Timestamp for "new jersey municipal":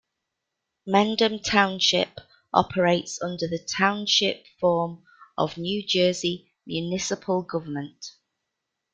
5.59-7.43